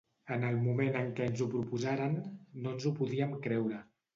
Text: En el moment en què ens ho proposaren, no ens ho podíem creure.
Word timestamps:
En 0.35 0.45
el 0.45 0.55
moment 0.61 0.97
en 1.01 1.11
què 1.19 1.27
ens 1.31 1.43
ho 1.45 1.47
proposaren, 1.57 2.17
no 2.65 2.75
ens 2.75 2.89
ho 2.89 2.95
podíem 3.03 3.37
creure. 3.47 3.87